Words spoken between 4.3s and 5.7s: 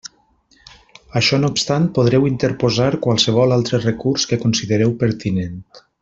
que considereu pertinent.